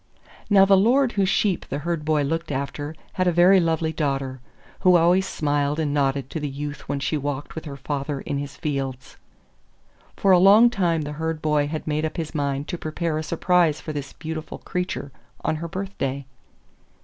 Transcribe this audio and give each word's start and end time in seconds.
Now 0.49 0.65
the 0.65 0.75
Lord 0.75 1.11
whose 1.11 1.29
sheep 1.29 1.67
the 1.69 1.77
Herd 1.77 2.03
boy 2.03 2.23
looked 2.23 2.51
after 2.51 2.95
had 3.13 3.27
a 3.27 3.31
very 3.31 3.59
lovely 3.59 3.93
daughter, 3.93 4.39
who 4.79 4.95
always 4.97 5.27
smiled 5.27 5.79
and 5.79 5.93
nodded 5.93 6.27
to 6.31 6.39
the 6.39 6.49
youth 6.49 6.89
when 6.89 6.99
she 6.99 7.17
walked 7.17 7.53
with 7.53 7.65
her 7.65 7.77
father 7.77 8.21
in 8.21 8.39
his 8.39 8.55
fields. 8.55 9.17
For 10.17 10.31
a 10.31 10.39
long 10.39 10.71
time 10.71 11.03
the 11.03 11.11
Herd 11.21 11.39
boy 11.39 11.67
had 11.67 11.85
made 11.85 12.03
up 12.03 12.17
his 12.17 12.33
mind 12.33 12.67
to 12.69 12.79
prepare 12.79 13.19
a 13.19 13.23
surprise 13.23 13.79
for 13.79 13.93
this 13.93 14.11
beautiful 14.13 14.57
creature 14.57 15.11
on 15.45 15.57
her 15.57 15.67
birthday. 15.67 16.25